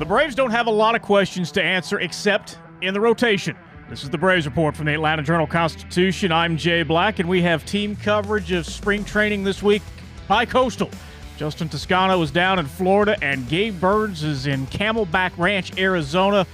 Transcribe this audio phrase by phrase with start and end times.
[0.00, 3.54] The Braves don't have a lot of questions to answer except in the rotation.
[3.90, 6.32] This is the Braves report from the Atlanta Journal Constitution.
[6.32, 9.82] I'm Jay Black, and we have team coverage of spring training this week
[10.26, 10.88] by Coastal.
[11.36, 16.46] Justin Toscano is down in Florida, and Gabe Burns is in Camelback Ranch, Arizona.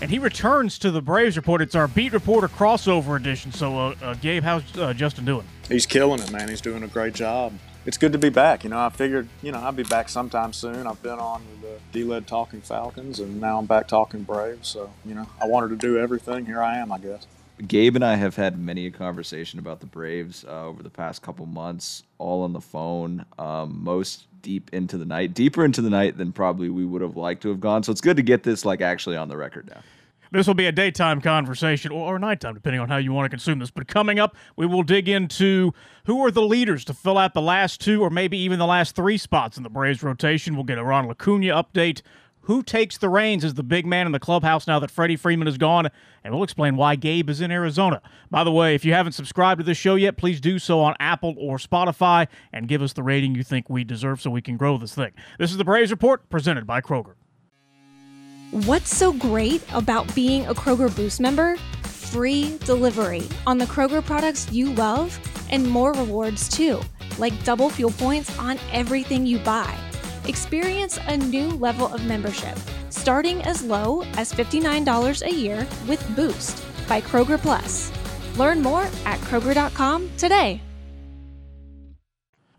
[0.00, 1.60] And he returns to the Braves report.
[1.60, 3.50] It's our beat reporter crossover edition.
[3.50, 5.44] So, uh, uh, Gabe, how's uh, Justin doing?
[5.68, 6.48] He's killing it, man.
[6.48, 7.52] He's doing a great job
[7.84, 8.64] it's good to be back.
[8.64, 10.86] You know, I figured, you know, I'd be back sometime soon.
[10.86, 14.68] I've been on the D-led talking Falcons, and now I'm back talking Braves.
[14.68, 16.46] So, you know, I wanted to do everything.
[16.46, 17.26] Here I am, I guess.
[17.66, 21.22] Gabe and I have had many a conversation about the Braves uh, over the past
[21.22, 25.90] couple months, all on the phone, um, most deep into the night, deeper into the
[25.90, 27.82] night than probably we would have liked to have gone.
[27.82, 29.82] So it's good to get this like actually on the record now.
[30.32, 33.58] This will be a daytime conversation or, nighttime, depending on how you want to consume
[33.58, 33.70] this.
[33.70, 35.74] But coming up, we will dig into
[36.06, 38.96] who are the leaders to fill out the last two or maybe even the last
[38.96, 40.54] three spots in the Braves rotation.
[40.54, 42.00] We'll get a Ron Acuna update.
[42.46, 45.46] Who takes the reins as the big man in the clubhouse now that Freddie Freeman
[45.46, 45.90] is gone?
[46.24, 48.00] And we'll explain why Gabe is in Arizona.
[48.30, 50.96] By the way, if you haven't subscribed to this show yet, please do so on
[50.98, 54.56] Apple or Spotify and give us the rating you think we deserve so we can
[54.56, 55.12] grow this thing.
[55.38, 57.14] This is the Braves Report presented by Kroger.
[58.52, 61.56] What's so great about being a Kroger Boost member?
[61.84, 66.78] Free delivery on the Kroger products you love and more rewards too,
[67.16, 69.74] like double fuel points on everything you buy.
[70.26, 72.58] Experience a new level of membership,
[72.90, 77.90] starting as low as $59 a year with Boost by Kroger Plus.
[78.36, 80.60] Learn more at Kroger.com today.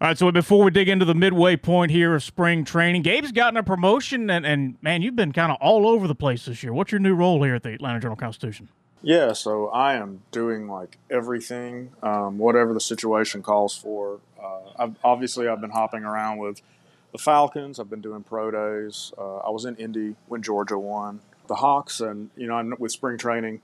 [0.04, 3.32] All right, so before we dig into the midway point here of spring training, Gabe's
[3.32, 6.62] gotten a promotion, and, and man, you've been kind of all over the place this
[6.62, 6.74] year.
[6.74, 8.68] What's your new role here at the Atlanta Journal Constitution?
[9.02, 14.20] Yeah, so I am doing like everything, um, whatever the situation calls for.
[14.38, 16.62] Uh, I've, obviously, I've been hopping around with
[17.14, 17.80] the Falcons.
[17.80, 19.14] I've been doing pro days.
[19.18, 21.22] Uh, I was in Indy when Georgia won.
[21.48, 23.62] The Hawks, and you know, I'm with spring training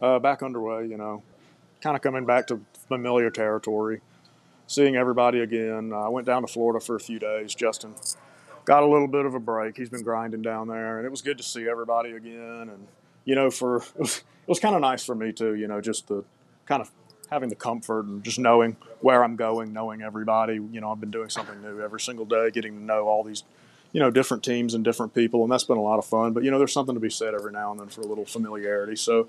[0.00, 0.86] uh, back underway.
[0.86, 1.22] You know,
[1.82, 4.00] kind of coming back to familiar territory
[4.66, 5.92] seeing everybody again.
[5.92, 7.54] I went down to Florida for a few days.
[7.54, 7.94] Justin
[8.64, 9.76] got a little bit of a break.
[9.76, 12.68] He's been grinding down there, and it was good to see everybody again.
[12.68, 12.86] And
[13.24, 15.54] you know, for it was, it was kind of nice for me too.
[15.54, 16.24] You know, just the
[16.66, 16.90] kind of
[17.30, 20.54] having the comfort and just knowing where I'm going, knowing everybody.
[20.54, 23.42] You know, I've been doing something new every single day, getting to know all these,
[23.92, 26.32] you know, different teams and different people, and that's been a lot of fun.
[26.32, 28.26] But you know, there's something to be said every now and then for a little
[28.26, 28.96] familiarity.
[28.96, 29.28] So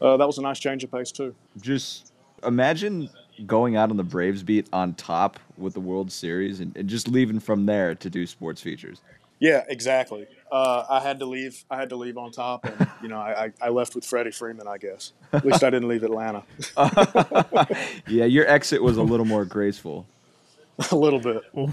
[0.00, 1.34] uh, that was a nice change of pace too.
[1.60, 2.12] Just
[2.44, 3.10] imagine
[3.46, 7.08] going out on the Braves beat on top with the World Series and, and just
[7.08, 9.00] leaving from there to do sports features.
[9.42, 10.28] Yeah, exactly.
[10.52, 11.64] Uh, I had to leave.
[11.68, 14.68] I had to leave on top, and you know, I, I left with Freddie Freeman.
[14.68, 16.44] I guess at least I didn't leave Atlanta.
[18.06, 20.06] yeah, your exit was a little more graceful.
[20.92, 21.42] a little bit.
[21.52, 21.72] We'll,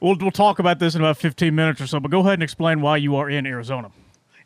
[0.00, 2.00] we'll, we'll talk about this in about fifteen minutes or so.
[2.00, 3.90] But go ahead and explain why you are in Arizona.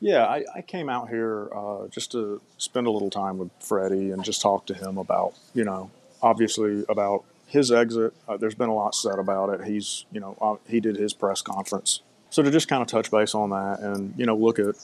[0.01, 4.11] Yeah, I, I came out here uh, just to spend a little time with Freddie
[4.11, 5.93] and just talk to him about you know
[6.23, 8.15] obviously about his exit.
[8.29, 9.67] Uh, there's been a lot said about it.
[9.67, 12.03] He's, you know, uh, he did his press conference.
[12.31, 14.77] So to just kind of touch base on that and, you know, look at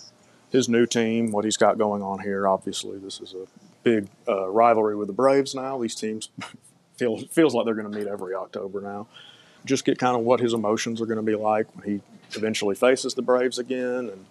[0.50, 2.46] his new team, what he's got going on here.
[2.46, 3.46] Obviously, this is a
[3.82, 5.78] big uh, rivalry with the Braves now.
[5.78, 6.30] These teams
[6.96, 9.06] feel feels like they're going to meet every October now.
[9.64, 12.00] Just get kind of what his emotions are going to be like when he
[12.36, 14.26] eventually faces the Braves again, and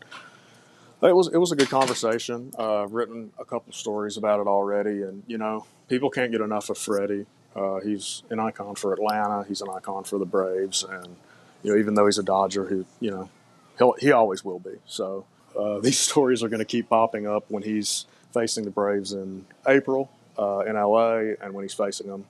[1.04, 2.52] it was it was a good conversation.
[2.58, 6.42] Uh, I've written a couple stories about it already, and you know, people can't get
[6.42, 7.26] enough of Freddie.
[7.56, 9.46] Uh, he's an icon for Atlanta.
[9.48, 11.16] He's an icon for the Braves, and
[11.64, 13.30] you know, even though he's a Dodger, he you know,
[13.78, 14.76] he'll he always will be.
[14.86, 15.26] So
[15.58, 19.46] uh, these stories are going to keep popping up when he's facing the Braves in
[19.68, 22.26] April uh, in LA, and when he's facing them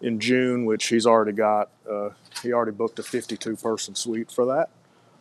[0.00, 1.70] in June, which he's already got.
[1.90, 2.10] Uh,
[2.42, 4.70] he already booked a 52 person suite for that.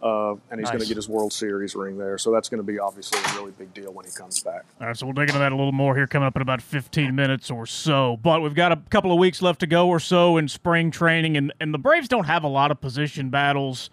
[0.03, 0.71] Uh, and he's nice.
[0.71, 2.17] going to get his World Series ring there.
[2.17, 4.65] So that's going to be obviously a really big deal when he comes back.
[4.81, 6.61] All right, so we'll dig into that a little more here coming up in about
[6.61, 8.17] 15 minutes or so.
[8.21, 11.37] But we've got a couple of weeks left to go or so in spring training,
[11.37, 13.89] and, and the Braves don't have a lot of position battles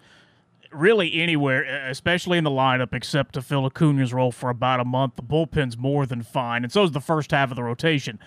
[0.71, 5.15] really anywhere, especially in the lineup, except to fill Acuna's role for about a month.
[5.15, 8.19] The bullpen's more than fine, and so is the first half of the rotation.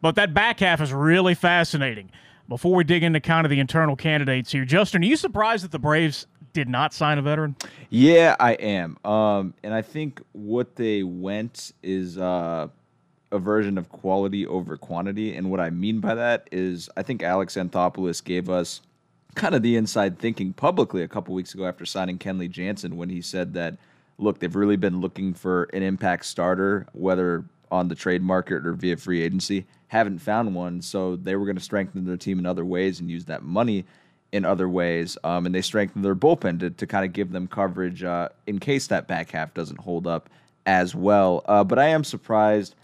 [0.00, 2.10] But that back half is really fascinating.
[2.48, 5.70] Before we dig into kind of the internal candidates here, Justin, are you surprised that
[5.70, 7.56] the Braves did not sign a veteran?
[7.90, 8.98] Yeah, I am.
[9.04, 12.68] Um, and I think what they went is uh,
[13.30, 15.34] a version of quality over quantity.
[15.34, 18.80] And what I mean by that is I think Alex Anthopoulos gave us
[19.34, 23.08] kind of the inside thinking publicly a couple weeks ago after signing Kenley Jansen when
[23.08, 23.76] he said that,
[24.18, 28.72] look, they've really been looking for an impact starter, whether on the trade market or
[28.72, 29.66] via free agency.
[29.88, 33.10] Haven't found one, so they were going to strengthen their team in other ways and
[33.10, 33.84] use that money
[34.32, 37.46] in other ways, um, and they strengthened their bullpen to, to kind of give them
[37.46, 40.28] coverage uh, in case that back half doesn't hold up
[40.66, 41.42] as well.
[41.46, 42.74] Uh, but I am surprised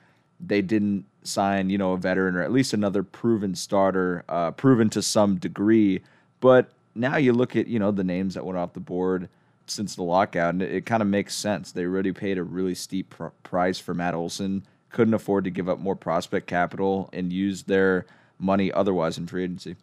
[0.41, 4.89] they didn't sign, you know, a veteran or at least another proven starter, uh, proven
[4.91, 6.01] to some degree.
[6.41, 9.29] But now you look at, you know, the names that went off the board
[9.67, 11.73] since the lockout, and it, it kind of makes sense.
[11.73, 15.69] They already paid a really steep pr- price for Matt Olson, couldn't afford to give
[15.69, 18.07] up more prospect capital and use their
[18.39, 19.77] money otherwise in free agency.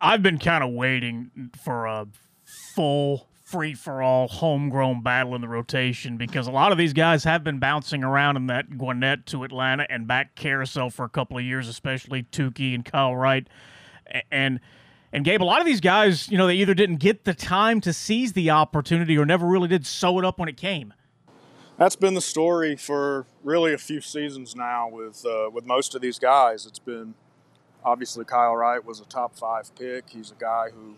[0.00, 2.06] I've been kind of waiting for a
[2.74, 7.22] full free for all homegrown battle in the rotation because a lot of these guys
[7.22, 11.38] have been bouncing around in that Gwinnett to Atlanta and back carousel for a couple
[11.38, 13.46] of years, especially Touki and Kyle Wright.
[14.30, 14.60] And
[15.12, 17.80] and Gabe, a lot of these guys, you know, they either didn't get the time
[17.82, 20.92] to seize the opportunity or never really did sew it up when it came.
[21.78, 26.02] That's been the story for really a few seasons now with uh, with most of
[26.02, 26.66] these guys.
[26.66, 27.14] It's been
[27.84, 30.10] obviously Kyle Wright was a top five pick.
[30.10, 30.96] He's a guy who,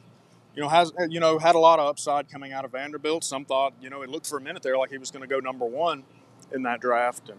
[0.55, 3.25] you know, has you know had a lot of upside coming out of Vanderbilt.
[3.25, 5.29] Some thought, you know, it looked for a minute there like he was going to
[5.29, 6.05] go number one
[6.53, 7.29] in that draft.
[7.29, 7.39] And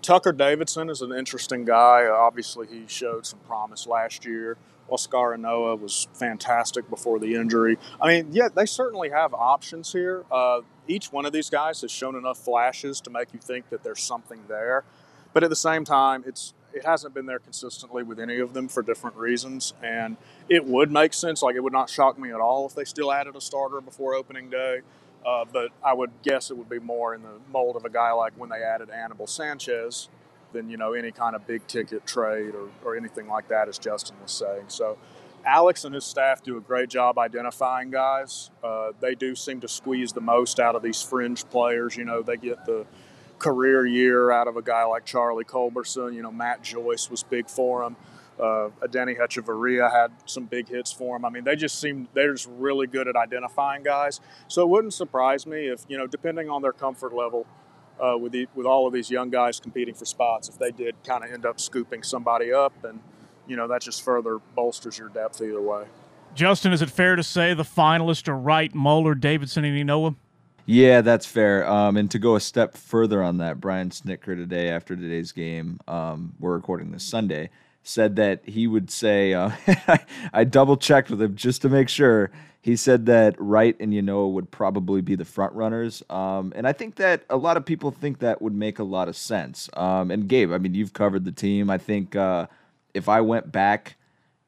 [0.00, 2.06] Tucker Davidson is an interesting guy.
[2.06, 4.56] Obviously, he showed some promise last year.
[4.90, 7.78] Huascar Ynoa was fantastic before the injury.
[8.00, 10.24] I mean, yeah, they certainly have options here.
[10.30, 13.82] Uh, each one of these guys has shown enough flashes to make you think that
[13.82, 14.84] there's something there.
[15.32, 18.68] But at the same time, it's it hasn't been there consistently with any of them
[18.68, 19.74] for different reasons.
[19.82, 20.16] And
[20.48, 21.42] it would make sense.
[21.42, 24.14] Like, it would not shock me at all if they still added a starter before
[24.14, 24.80] opening day.
[25.24, 28.10] Uh, but I would guess it would be more in the mold of a guy
[28.12, 30.08] like when they added Anibal Sanchez
[30.52, 33.78] than, you know, any kind of big ticket trade or, or anything like that, as
[33.78, 34.64] Justin was saying.
[34.68, 34.98] So,
[35.44, 38.50] Alex and his staff do a great job identifying guys.
[38.62, 41.96] Uh, they do seem to squeeze the most out of these fringe players.
[41.96, 42.86] You know, they get the
[43.42, 46.14] career year out of a guy like Charlie Culberson.
[46.14, 47.96] You know, Matt Joyce was big for him.
[48.38, 51.24] Uh, Adeiny Hechavarria had some big hits for him.
[51.24, 54.20] I mean, they just seem they're just really good at identifying guys.
[54.48, 57.46] So it wouldn't surprise me if you know, depending on their comfort level
[58.00, 60.94] uh, with the, with all of these young guys competing for spots, if they did
[61.04, 63.00] kind of end up scooping somebody up, and
[63.46, 65.84] you know that just further bolsters your depth either way.
[66.34, 70.16] Justin, is it fair to say the finalists are Wright, Muller, Davidson, and Ynoa?
[70.66, 71.68] Yeah, that's fair.
[71.68, 75.80] Um, and to go a step further on that, Brian Snitker today, after today's game,
[75.88, 77.50] um, we're recording this Sunday,
[77.82, 79.50] said that he would say, uh,
[80.32, 82.30] I double checked with him just to make sure.
[82.60, 86.00] He said that Wright and Ynoa would probably be the front runners.
[86.08, 89.08] Um, and I think that a lot of people think that would make a lot
[89.08, 89.68] of sense.
[89.74, 91.70] Um, and Gabe, I mean, you've covered the team.
[91.70, 92.46] I think uh,
[92.94, 93.96] if I went back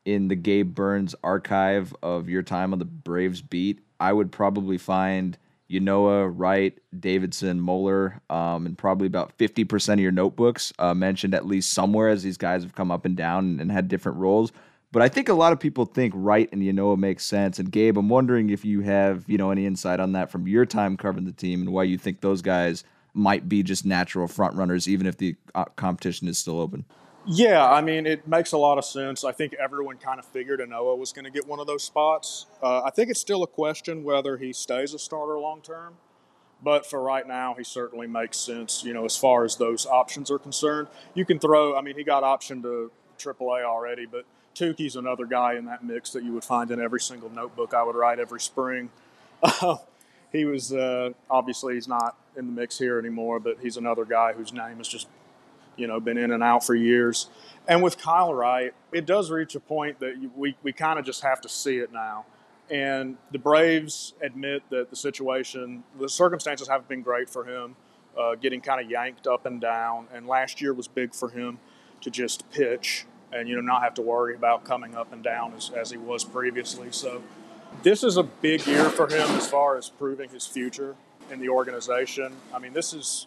[0.05, 4.78] in the Gabe Burns archive of your time on the Braves beat, I would probably
[4.78, 5.37] find
[5.70, 11.46] Ynoa, Wright, Davidson, Muller, um, and probably about 50% of your notebooks uh, mentioned at
[11.46, 14.52] least somewhere as these guys have come up and down and, and, had different roles.
[14.93, 17.58] But I think a lot of people think Wright and Ynoa makes sense.
[17.58, 20.66] And Gabe, I'm wondering if you have you know any insight on that from your
[20.66, 22.84] time covering the team and why you think those guys
[23.14, 26.84] might be just natural front runners, even if the uh, competition is still open.
[27.26, 29.25] Yeah, I mean, it makes a lot of sense.
[29.25, 32.44] I think everyone kind of figured Ynoa was going to get one of those spots.
[32.62, 35.94] Uh, I think it's still a question whether he stays a starter long term.
[36.62, 40.31] But for right now, he certainly makes sense, you know, as far as those options
[40.31, 40.88] are concerned.
[41.15, 44.25] You can throw, I mean, he got optioned to AAA already, but
[44.55, 47.82] Touki's another guy in that mix that you would find in every single notebook I
[47.82, 48.91] would write every spring.
[50.32, 54.33] he was, uh, obviously, he's not in the mix here anymore, but he's another guy
[54.33, 55.09] whose name is just
[55.76, 57.28] you know, been in and out for years.
[57.66, 61.23] And with Kyle Wright, it does reach a point that we, we kind of just
[61.23, 62.26] have to see it now.
[62.71, 67.76] And the Braves admit that the situation, the circumstances haven't been great for him,
[68.19, 70.09] uh, getting kind of yanked up and down.
[70.12, 71.59] And last year was big for him
[72.00, 75.52] to just pitch and, you know, not have to worry about coming up and down
[75.57, 76.88] as, as he was previously.
[76.90, 77.23] So
[77.83, 80.95] this is a big year for him as far as proving his future
[81.31, 82.33] in the organization.
[82.54, 83.26] I mean, this is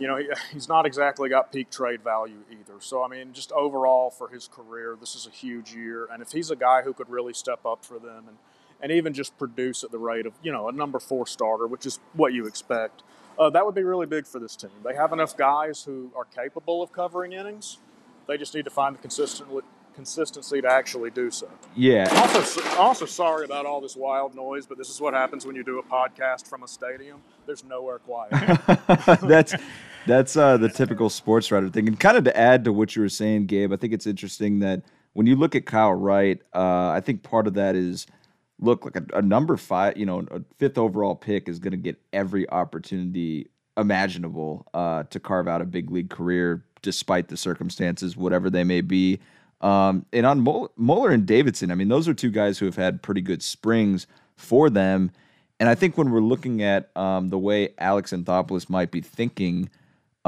[0.00, 2.80] you know, he, he's not exactly got peak trade value either.
[2.80, 6.08] So, I mean, just overall for his career, this is a huge year.
[6.10, 8.36] And if he's a guy who could really step up for them and,
[8.80, 11.86] and even just produce at the rate of, you know, a number four starter, which
[11.86, 13.02] is what you expect,
[13.38, 14.70] uh, that would be really big for this team.
[14.82, 17.78] They have enough guys who are capable of covering innings.
[18.26, 19.48] They just need to find the consistent
[19.94, 21.48] consistency to actually do so.
[21.76, 22.08] Yeah.
[22.10, 25.64] Also, also sorry about all this wild noise, but this is what happens when you
[25.64, 27.20] do a podcast from a stadium.
[27.44, 28.30] There's nowhere quiet.
[29.22, 29.54] That's
[30.06, 31.88] that's uh, the typical sports writer thing.
[31.88, 34.60] And kind of to add to what you were saying, Gabe, I think it's interesting
[34.60, 38.06] that when you look at Kyle Wright, uh, I think part of that is
[38.58, 41.76] look like a, a number five, you know, a fifth overall pick is going to
[41.76, 48.16] get every opportunity imaginable uh, to carve out a big league career, despite the circumstances,
[48.16, 49.18] whatever they may be.
[49.60, 53.02] Um, and on Muller and Davidson, I mean, those are two guys who have had
[53.02, 55.10] pretty good springs for them.
[55.58, 59.68] And I think when we're looking at um, the way Alex Anthopoulos might be thinking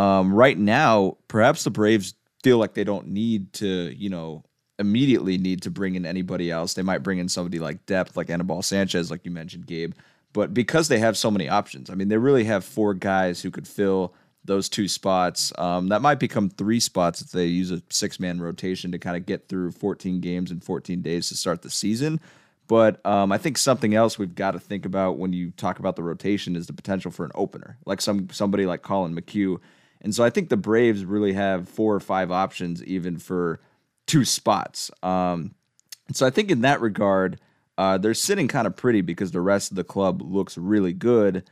[0.02, 4.42] um, right now, perhaps the Braves feel like they don't need to, you know,
[4.80, 6.74] immediately need to bring in anybody else.
[6.74, 9.92] They might bring in somebody like depth, like Anibal Sanchez, like you mentioned, Gabe.
[10.32, 13.52] But because they have so many options, I mean, they really have four guys who
[13.52, 14.12] could fill
[14.44, 15.52] those two spots.
[15.56, 19.16] Um, that might become three spots if they use a six man rotation to kind
[19.16, 22.18] of get through 14 games in 14 days to start the season.
[22.66, 25.94] But um, I think something else we've got to think about when you talk about
[25.94, 29.58] the rotation is the potential for an opener, like some somebody like Collin McHugh.
[30.02, 33.60] And so I think the Braves really have four or five options even for
[34.06, 34.90] two spots.
[35.02, 35.54] Um,
[36.12, 37.38] so I think in that regard,
[37.78, 41.44] uh, they're sitting kind of pretty because the rest of the club looks really good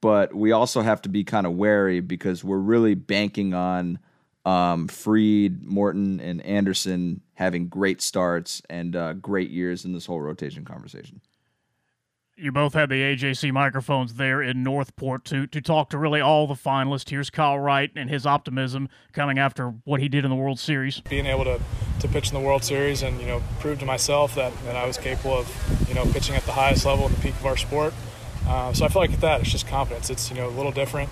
[0.00, 3.98] but we also have to be kind of wary because we're really banking on
[4.44, 10.20] um, Fried, Morton, and Anderson having great starts and uh, great years in this whole
[10.20, 11.20] rotation conversation.
[12.40, 16.20] You both had the AJC microphones there in North Port to to talk to really
[16.20, 17.10] all the finalists.
[17.10, 21.00] Here's Kyle Wright and his optimism coming after what he did in the World Series.
[21.00, 21.60] Being able to,
[21.98, 24.86] to pitch in the World Series and you know prove to myself that, that I
[24.86, 27.56] was capable of you know pitching at the highest level at the peak of our
[27.56, 27.92] sport.
[28.46, 30.08] Uh, so I feel like with that, it's just confidence.
[30.08, 31.10] It's you know a little different.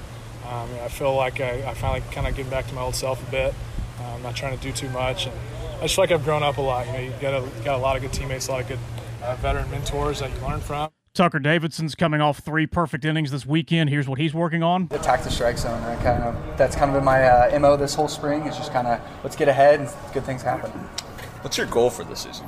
[0.49, 3.27] Um, I feel like I, I finally kind of getting back to my old self
[3.27, 3.55] a bit.
[3.99, 5.35] Uh, I'm not trying to do too much, and
[5.79, 6.87] I just feel like I've grown up a lot.
[6.87, 8.79] You know, you've got a, got a lot of good teammates, a lot of good
[9.25, 10.91] uh, veteran mentors that you learn from.
[11.17, 13.89] Tucker Davidson's coming off three perfect innings this weekend.
[13.89, 15.83] Here's what he's working on: attack the strike zone.
[15.83, 18.47] I kind of that's kind of been my uh, mo this whole spring.
[18.47, 20.71] It's just kind of let's get ahead and good things happen.
[21.41, 22.47] What's your goal for this season?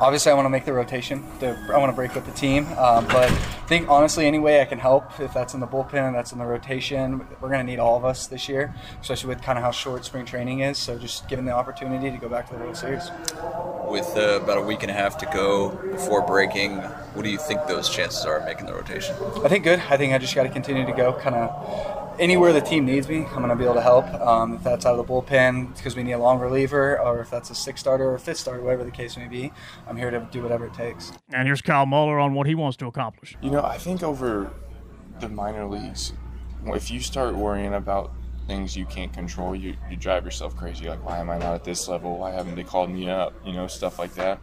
[0.00, 1.24] Obviously I want to make the rotation.
[1.42, 4.64] I want to break with the team, um, but I think honestly, any way I
[4.64, 7.78] can help, if that's in the bullpen, that's in the rotation, we're going to need
[7.78, 10.78] all of us this year, especially with kind of how short spring training is.
[10.78, 13.10] So just given the opportunity to go back to the World Series.
[13.88, 17.38] With uh, about a week and a half to go before breaking, what do you
[17.38, 19.16] think those chances are of making the rotation?
[19.44, 19.80] I think good.
[19.88, 23.08] I think I just got to continue to go kind of anywhere the team needs
[23.08, 24.06] me, I'm going to be able to help.
[24.14, 27.30] Um, if that's out of the bullpen because we need a long reliever, or if
[27.30, 29.52] that's a six starter or a fifth starter, whatever the case may be,
[29.86, 31.12] I'm here to do whatever it takes.
[31.32, 33.36] And here's Kyle Muller on what he wants to accomplish.
[33.42, 34.52] You know, I think over
[35.20, 36.12] the minor leagues,
[36.66, 38.12] if you start worrying about
[38.46, 40.88] things you can't control, you, you drive yourself crazy.
[40.88, 42.18] Like, why am I not at this level?
[42.18, 43.34] Why haven't they called me up?
[43.44, 44.40] You know, stuff like that.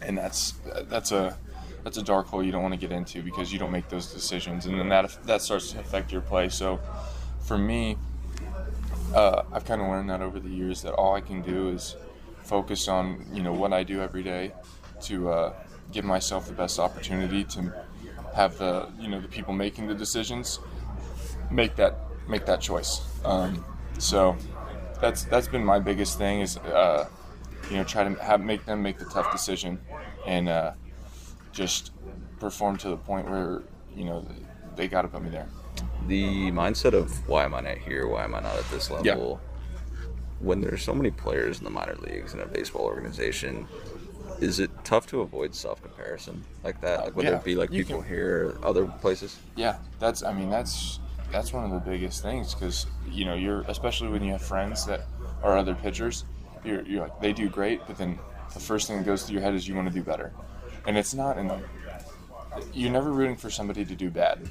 [0.00, 0.54] And that's
[0.84, 1.36] that's a
[1.84, 4.12] that's a dark hole you don't want to get into because you don't make those
[4.12, 6.48] decisions, and then that that starts to affect your play.
[6.48, 6.80] So,
[7.40, 7.96] for me,
[9.14, 11.96] uh, I've kind of learned that over the years that all I can do is
[12.42, 14.52] focus on you know what I do every day
[15.02, 15.54] to uh,
[15.92, 17.72] give myself the best opportunity to
[18.34, 20.60] have the you know the people making the decisions
[21.50, 23.00] make that make that choice.
[23.24, 23.64] Um,
[23.98, 24.36] so
[25.00, 27.08] that's that's been my biggest thing is uh,
[27.70, 29.78] you know try to have make them make the tough decision
[30.26, 30.72] and uh,
[31.58, 31.90] just
[32.38, 33.62] perform to the point where
[33.94, 34.24] you know
[34.76, 35.48] they got to put me there.
[36.06, 38.06] The mindset of why am I not here?
[38.06, 39.40] Why am I not at this level?
[39.42, 39.98] Yeah.
[40.38, 43.66] When there's so many players in the minor leagues in a baseball organization,
[44.40, 47.06] is it tough to avoid self comparison like that?
[47.06, 49.36] Like whether yeah, it be like people can, here or other places?
[49.56, 50.22] Yeah, that's.
[50.22, 51.00] I mean, that's
[51.32, 54.86] that's one of the biggest things because you know you're especially when you have friends
[54.86, 55.06] that
[55.42, 56.24] are other pitchers.
[56.64, 58.16] You're, you're like they do great, but then
[58.54, 60.32] the first thing that goes through your head is you want to do better
[60.86, 61.60] and it's not in the.
[62.72, 64.48] You're never rooting for somebody to do bad.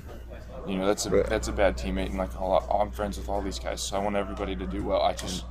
[0.68, 1.26] You know that's a right.
[1.26, 4.00] that's a bad teammate, and like lot, I'm friends with all these guys, so I
[4.00, 5.02] want everybody to do well.
[5.02, 5.46] I just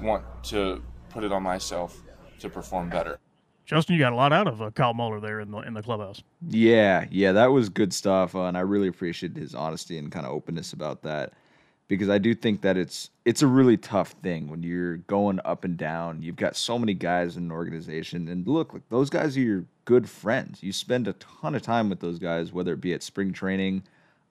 [0.00, 2.00] want to put it on myself
[2.40, 3.18] to perform better.
[3.64, 5.82] Justin, you got a lot out of uh, Kyle Muller there in the in the
[5.82, 6.22] clubhouse.
[6.48, 10.24] Yeah, yeah, that was good stuff, uh, and I really appreciated his honesty and kind
[10.24, 11.32] of openness about that
[11.88, 15.64] because I do think that it's it's a really tough thing when you're going up
[15.64, 16.22] and down.
[16.22, 19.64] You've got so many guys in an organization, and look, like those guys are your
[19.88, 20.62] good friends.
[20.62, 23.84] You spend a ton of time with those guys, whether it be at spring training,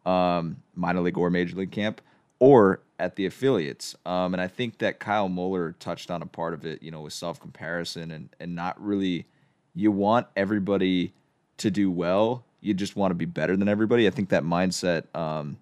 [0.06, 2.00] um, minor league or major league camp,
[2.38, 3.96] or at the affiliates.
[4.06, 7.02] Um, and I think that Kyle Muller touched on a part of it, you know,
[7.02, 9.26] with self comparison and and not really.
[9.74, 11.14] You want everybody
[11.58, 12.44] to do well.
[12.62, 14.06] You just want to be better than everybody.
[14.06, 15.04] I think that mindset.
[15.16, 15.58] Um,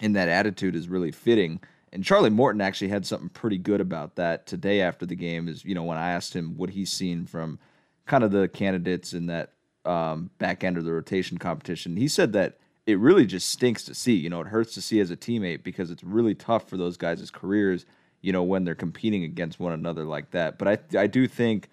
[0.00, 1.60] and that attitude is really fitting.
[1.90, 5.48] And Charlie Morton actually had something pretty good about that today after the game.
[5.48, 7.58] Is you know when I asked him what he's seen from
[8.06, 9.52] kind of the candidates in that
[9.84, 13.94] um, back end of the rotation competition, he said that it really just stinks to
[13.94, 14.14] see.
[14.14, 16.96] You know, it hurts to see as a teammate because it's really tough for those
[16.96, 17.86] guys' careers.
[18.20, 20.58] You know, when they're competing against one another like that.
[20.58, 21.68] But I I do think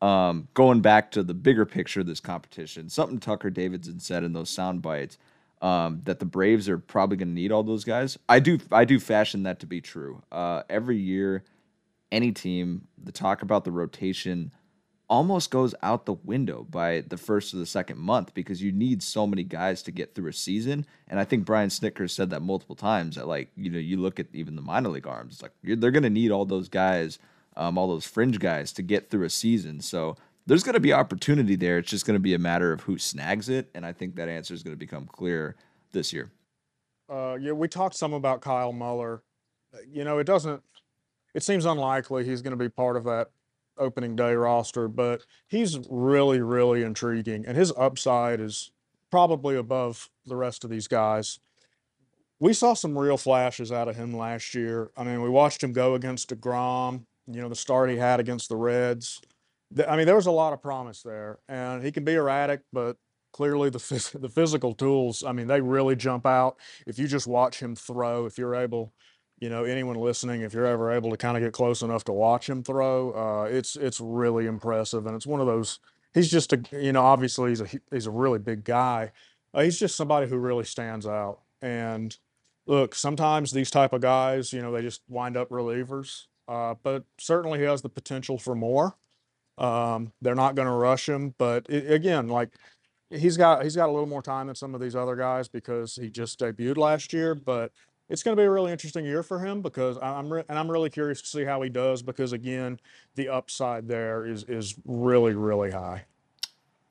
[0.00, 4.32] um, going back to the bigger picture of this competition, something Tucker Davidson said in
[4.32, 5.18] those sound bites
[5.60, 8.18] um, that the Braves are probably going to need all those guys.
[8.28, 10.22] I do I do fashion that to be true.
[10.30, 11.44] Uh, every year,
[12.12, 14.52] any team, the talk about the rotation
[15.08, 19.02] almost goes out the window by the first or the second month because you need
[19.02, 20.86] so many guys to get through a season.
[21.08, 23.16] And I think Brian Snitker said that multiple times.
[23.16, 25.90] That like you know you look at even the minor league arms, it's like they're
[25.90, 27.18] going to need all those guys,
[27.56, 29.80] um, all those fringe guys to get through a season.
[29.80, 31.78] So there's going to be opportunity there.
[31.78, 34.28] It's just going to be a matter of who snags it, and I think that
[34.28, 35.56] answer is going to become clear
[35.92, 36.30] this year.
[37.10, 39.22] Uh, yeah, we talked some about Kyle Muller.
[39.90, 40.62] You know, it doesn't.
[41.34, 43.30] It seems unlikely he's going to be part of that
[43.78, 48.70] opening day roster, but he's really, really intriguing, and his upside is
[49.10, 51.40] probably above the rest of these guys.
[52.40, 54.90] We saw some real flashes out of him last year.
[54.96, 58.48] I mean, we watched him go against DeGrom, you know, the start he had against
[58.48, 59.20] the Reds.
[59.86, 62.96] I mean, there was a lot of promise there, and he can be erratic, but
[63.32, 65.22] clearly the phys- the physical tools.
[65.24, 66.58] I mean, they really jump out.
[66.86, 68.92] If you just watch him throw, if you're able
[69.40, 72.12] you know anyone listening if you're ever able to kind of get close enough to
[72.12, 75.06] watch him throw uh, it's it's really impressive.
[75.06, 75.80] And it's one of those
[76.14, 79.12] he's just a you know obviously he's a he's a really big guy
[79.54, 81.40] uh, he's just somebody who really stands out.
[81.62, 82.16] And
[82.66, 87.04] look sometimes these type of guys you know they just wind up relievers uh, but
[87.18, 88.96] certainly he has the potential for more.
[89.58, 92.50] Um, they're not going to rush him but it, again like
[93.10, 95.96] he's got he's got a little more time than some of these other guys because
[95.96, 97.72] he just debuted last year but
[98.08, 100.70] it's going to be a really interesting year for him because I'm re- and I'm
[100.70, 102.80] really curious to see how he does because again,
[103.14, 106.04] the upside there is is really really high.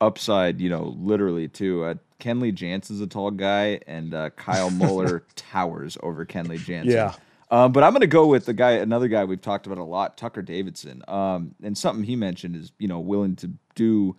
[0.00, 1.84] Upside, you know, literally too.
[1.84, 6.92] Uh, Kenley Jansen's a tall guy, and uh, Kyle Muller towers over Kenley Jansen.
[6.92, 7.14] Yeah.
[7.50, 9.84] Um, but I'm going to go with the guy, another guy we've talked about a
[9.84, 11.02] lot, Tucker Davidson.
[11.08, 14.16] Um, and something he mentioned is, you know, willing to do,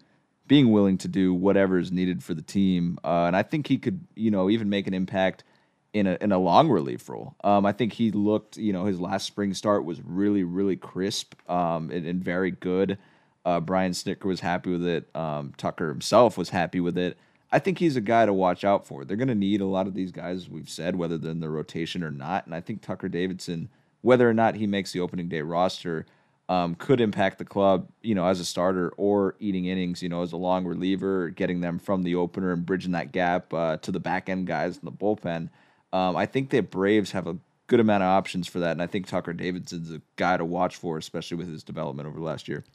[0.48, 2.98] being willing to do whatever is needed for the team.
[3.04, 5.44] Uh, and I think he could, you know, even make an impact
[5.94, 7.36] in a in a long relief role.
[7.44, 11.36] Um, I think he looked, you know, his last spring start was really really crisp
[11.50, 12.98] um, and, and very good.
[13.46, 15.10] Uh, Brian Snitker was happy with it.
[15.16, 17.18] Um, Tucker himself was happy with it.
[17.52, 19.04] I think he's a guy to watch out for.
[19.04, 21.50] They're going to need a lot of these guys, we've said, whether they're in the
[21.50, 22.46] rotation or not.
[22.46, 23.70] And I think Tucker Davidson,
[24.02, 26.06] whether or not he makes the opening day roster,
[26.48, 30.22] um, could impact the club, you know, as a starter or eating innings, you know,
[30.22, 33.92] as a long reliever, getting them from the opener and bridging that gap uh, to
[33.92, 35.50] the back end guys in the bullpen.
[35.92, 38.88] Um, I think that Braves have a good amount of options for that, and I
[38.88, 42.48] think Tucker Davidson's a guy to watch for, especially with his development over the last
[42.48, 42.66] year.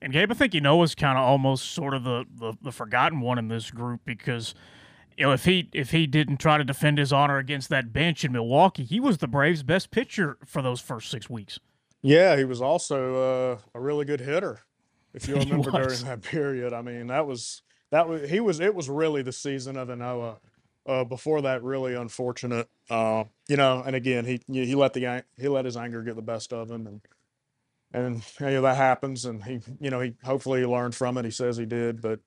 [0.00, 2.72] And Gabe, I think you know was kind of almost sort of the, the, the
[2.72, 4.54] forgotten one in this group because
[5.16, 8.24] you know if he if he didn't try to defend his honor against that bench
[8.24, 11.58] in Milwaukee, he was the Braves' best pitcher for those first six weeks.
[12.02, 14.60] Yeah, he was also uh, a really good hitter.
[15.12, 18.74] If you remember during that period, I mean that was that was he was it
[18.74, 20.38] was really the season of the Ynoa
[20.90, 22.68] uh, before that really unfortunate.
[22.90, 26.22] Uh, you know, and again, he he let the he let his anger get the
[26.22, 27.00] best of him, and
[27.92, 29.24] and you know, that happens.
[29.24, 31.24] And he, you know, he hopefully he learned from it.
[31.24, 32.18] He says he did, but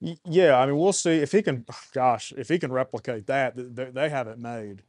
[0.00, 1.66] yeah, I mean, we'll see if he can.
[1.92, 4.82] Gosh, if he can replicate that, they, they have it made.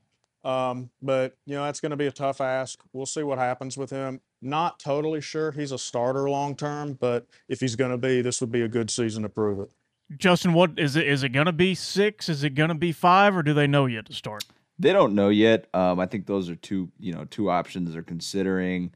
[0.45, 2.79] Um, but you know, that's going to be a tough ask.
[2.93, 4.21] We'll see what happens with him.
[4.41, 8.39] Not totally sure he's a starter long term, but if he's going to be, this
[8.39, 9.71] would be a good season to prove it.
[10.15, 11.07] Justin, what is it?
[11.07, 12.29] Is it going to be six?
[12.29, 14.45] Is it going to be five, or do they know yet to start?
[14.79, 15.67] They don't know yet.
[15.73, 18.91] Um, I think those are two, you know, two options they're considering.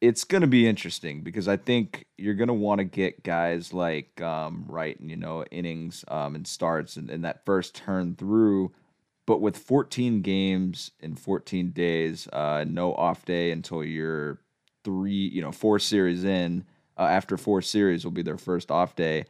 [0.00, 3.72] It's going to be interesting because I think you're going to want to get guys
[3.72, 8.72] like um, right, you know, innings um, and starts and, and that first turn through.
[9.26, 14.38] But with 14 games in 14 days, uh, no off day until you're
[14.84, 16.64] three, you know, four series in.
[16.96, 19.24] Uh, after four series will be their first off day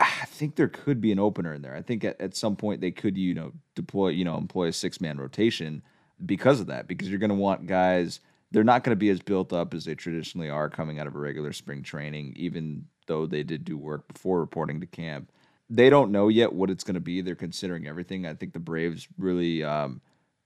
[0.00, 1.74] I think there could be an opener in there.
[1.74, 4.72] I think at, at some point they could, you know, deploy, you know, employ a
[4.72, 5.82] six man rotation
[6.24, 9.20] because of that, because you're going to want guys, they're not going to be as
[9.20, 13.26] built up as they traditionally are coming out of a regular spring training, even though
[13.26, 15.30] they did do work before reporting to camp.
[15.70, 17.20] They don't know yet what it's going to be.
[17.20, 18.26] They're considering everything.
[18.26, 20.00] I think the Braves really um,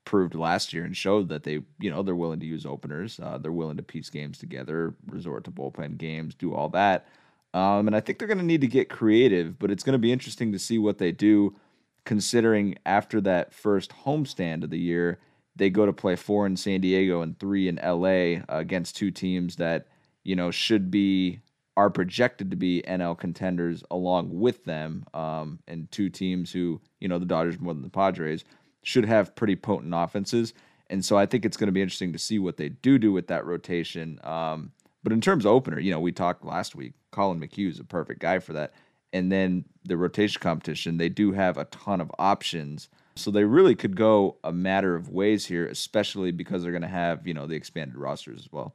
[0.04, 3.20] proved last year and showed that they, you know, they're willing to use openers.
[3.22, 7.06] Uh, they're willing to piece games together, resort to bullpen games, do all that.
[7.54, 9.98] Um, and I think they're going to need to get creative, but it's going to
[9.98, 11.54] be interesting to see what they do,
[12.04, 15.18] considering after that first homestand of the year,
[15.54, 19.10] they go to play four in San Diego and three in LA uh, against two
[19.10, 19.86] teams that,
[20.24, 21.40] you know, should be,
[21.76, 27.08] are projected to be NL contenders along with them, um, and two teams who, you
[27.08, 28.44] know, the Dodgers more than the Padres,
[28.82, 30.54] should have pretty potent offenses.
[30.88, 33.12] And so I think it's going to be interesting to see what they do do
[33.12, 34.18] with that rotation.
[34.24, 36.94] Um, but in terms of opener, you know, we talked last week.
[37.10, 38.72] Collin McHugh is a perfect guy for that.
[39.12, 42.88] And then the rotation competition, they do have a ton of options.
[43.16, 46.88] So they really could go a matter of ways here, especially because they're going to
[46.88, 48.74] have, you know, the expanded rosters as well.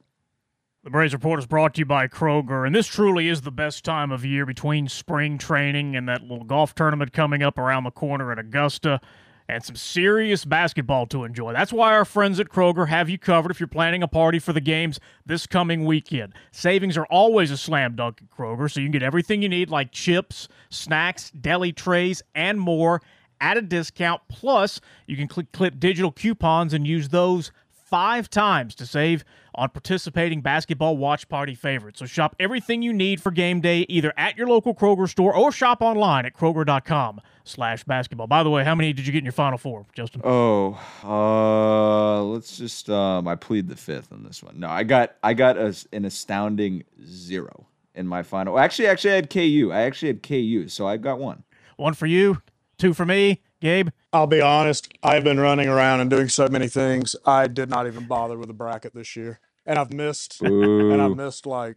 [0.84, 3.84] The Braves Report is brought to you by Kroger, and this truly is the best
[3.84, 7.90] time of year between spring training and that little golf tournament coming up around the
[7.90, 9.00] corner at Augusta
[9.48, 11.52] and some serious basketball to enjoy.
[11.52, 14.52] That's why our friends at Kroger have you covered if you're planning a party for
[14.52, 16.34] the games this coming weekend.
[16.52, 19.70] Savings are always a slam dunk at Kroger, so you can get everything you need
[19.70, 23.00] like chips, snacks, deli trays, and more
[23.40, 24.20] at a discount.
[24.28, 27.50] Plus, you can click, clip digital coupons and use those
[27.88, 29.24] five times to save
[29.54, 31.98] on participating basketball watch party favorites.
[31.98, 35.50] So shop everything you need for game day either at your local Kroger store or
[35.50, 38.26] shop online at kroger.com slash basketball.
[38.26, 40.20] By the way, how many did you get in your final four, Justin?
[40.24, 44.60] Oh, uh, let's just um, I plead the fifth on this one.
[44.60, 48.58] No, I got I got a, an astounding zero in my final.
[48.58, 49.70] Actually, actually, I had KU.
[49.72, 51.44] I actually had KU, so I got one.
[51.76, 52.42] One for you,
[52.76, 53.42] two for me.
[53.60, 53.88] Gabe?
[54.12, 54.92] I'll be honest.
[55.02, 57.14] I've been running around and doing so many things.
[57.26, 61.16] I did not even bother with a bracket this year, and I've missed, and I've
[61.16, 61.76] missed like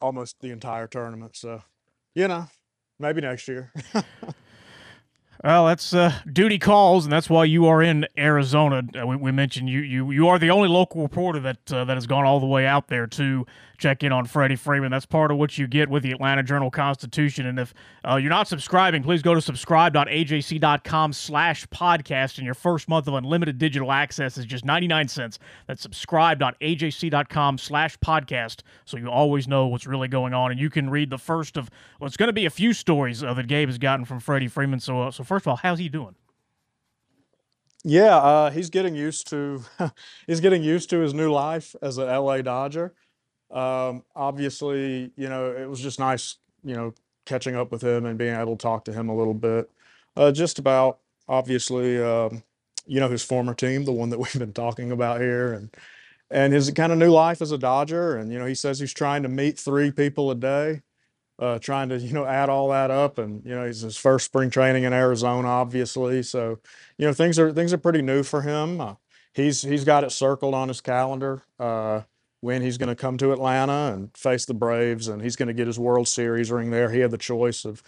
[0.00, 1.36] almost the entire tournament.
[1.36, 1.62] So,
[2.14, 2.48] you know,
[2.98, 3.72] maybe next year.
[5.44, 8.82] Well, that's uh, duty calls, and that's why you are in Arizona.
[9.00, 11.96] Uh, we, we, mentioned you, you you are the only local reporter that uh, that
[11.96, 13.46] has gone all the way out there to
[13.78, 14.90] check in on Freddie Freeman.
[14.90, 17.46] That's part of what you get with the Atlanta Journal Constitution.
[17.46, 17.72] And if
[18.06, 22.36] uh, you're not subscribing, please go to subscribe.ajc.com slash podcast.
[22.38, 25.38] And your first month of unlimited digital access is just 99 cents.
[25.66, 28.60] That's subscribe.ajc.com slash podcast.
[28.84, 30.50] So you always know what's really going on.
[30.50, 33.32] And you can read the first of what's going to be a few stories uh,
[33.34, 34.80] that Gabe has gotten from Freddie Freeman.
[34.80, 36.14] So, uh, so first of all, how's he doing?
[37.84, 39.62] Yeah, uh, he's getting used to
[40.26, 42.94] he's getting used to his new life as an LA Dodger.
[43.50, 46.92] Um, obviously, you know, it was just nice, you know,
[47.24, 49.70] catching up with him and being able to talk to him a little bit,
[50.16, 52.42] uh, just about obviously, um,
[52.86, 55.70] you know, his former team, the one that we've been talking about here, and
[56.30, 58.16] and his kind of new life as a Dodger.
[58.16, 60.82] And you know, he says he's trying to meet three people a day,
[61.38, 63.18] uh, trying to you know add all that up.
[63.18, 66.22] And you know, he's his first spring training in Arizona, obviously.
[66.22, 66.58] So
[66.98, 68.80] you know, things are things are pretty new for him.
[68.80, 68.94] Uh,
[69.32, 71.42] he's he's got it circled on his calendar.
[71.58, 72.02] Uh,
[72.40, 75.54] when he's going to come to Atlanta and face the Braves, and he's going to
[75.54, 76.90] get his World Series ring there.
[76.90, 77.82] He had the choice of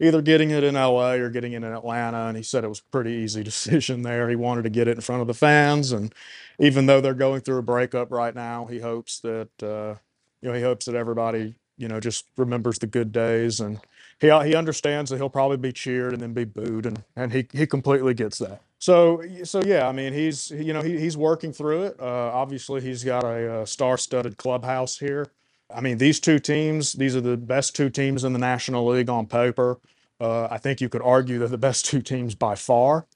[0.00, 2.80] either getting it in LA or getting it in Atlanta, and he said it was
[2.80, 4.28] a pretty easy decision there.
[4.28, 6.14] He wanted to get it in front of the fans, and
[6.58, 9.96] even though they're going through a breakup right now, he hopes that uh,
[10.40, 13.80] you know he hopes that everybody you know just remembers the good days, and
[14.20, 17.46] he he understands that he'll probably be cheered and then be booed, and and he
[17.52, 18.60] he completely gets that.
[18.78, 21.96] So, so yeah, I mean, he's you know he, he's working through it.
[22.00, 25.28] Uh, obviously, he's got a, a star-studded clubhouse here.
[25.74, 29.08] I mean, these two teams, these are the best two teams in the National League
[29.08, 29.78] on paper.
[30.20, 33.06] Uh, I think you could argue they're the best two teams by far,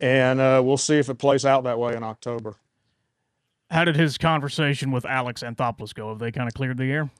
[0.00, 2.56] and uh, we'll see if it plays out that way in October.
[3.70, 6.10] How did his conversation with Alex Anthopoulos go?
[6.10, 7.10] Have they kind of cleared the air?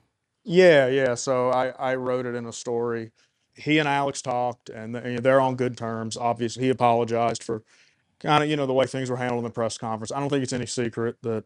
[0.43, 1.15] Yeah, yeah.
[1.15, 3.11] So I, I wrote it in a story
[3.55, 6.17] he and Alex talked, and they're on good terms.
[6.17, 7.63] Obviously, he apologized for
[8.19, 10.11] kind of you know the way things were handled in the press conference.
[10.11, 11.45] I don't think it's any secret that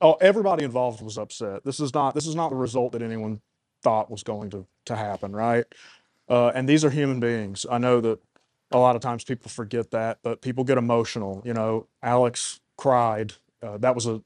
[0.00, 1.64] oh everybody involved was upset.
[1.64, 3.40] This is not this is not the result that anyone
[3.82, 5.66] thought was going to to happen, right?
[6.28, 7.66] Uh, and these are human beings.
[7.70, 8.20] I know that
[8.72, 11.42] a lot of times people forget that, but people get emotional.
[11.44, 13.34] You know, Alex cried.
[13.62, 14.22] Uh, that was a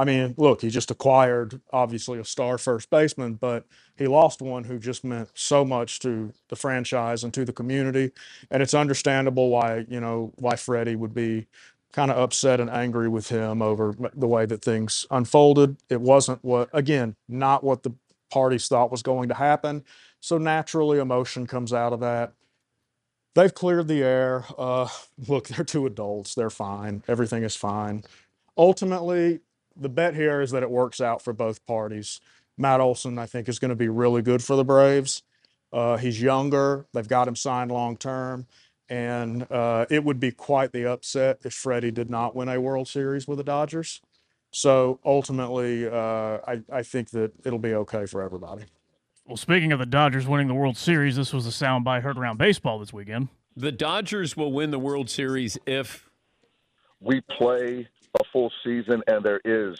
[0.00, 3.66] I mean, look, he just acquired obviously a star first baseman, but
[3.98, 8.12] he lost one who just meant so much to the franchise and to the community.
[8.50, 11.48] And it's understandable why, you know, why Freddie would be
[11.92, 15.76] kind of upset and angry with him over the way that things unfolded.
[15.90, 17.92] It wasn't what, again, not what the
[18.30, 19.84] parties thought was going to happen.
[20.20, 22.32] So naturally, emotion comes out of that.
[23.34, 24.46] They've cleared the air.
[24.56, 24.88] Uh,
[25.28, 26.34] look, they're two adults.
[26.34, 27.02] They're fine.
[27.06, 28.04] Everything is fine.
[28.56, 29.40] Ultimately,
[29.76, 32.20] the bet here is that it works out for both parties.
[32.56, 35.22] Matt Olson, I think, is going to be really good for the Braves.
[35.72, 36.86] Uh, he's younger.
[36.92, 38.46] They've got him signed long term.
[38.88, 42.88] And uh, it would be quite the upset if Freddie did not win a World
[42.88, 44.00] Series with the Dodgers.
[44.50, 48.64] So ultimately, uh, I, I think that it'll be okay for everybody.
[49.26, 52.18] Well, speaking of the Dodgers winning the World Series, this was a sound soundbite heard
[52.18, 53.28] around baseball this weekend.
[53.56, 56.10] The Dodgers will win the World Series if
[56.98, 59.78] we play a full season and there is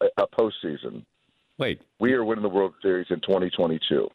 [0.00, 1.04] a, a postseason.
[1.58, 4.08] Wait, we are winning the World Series in 2022.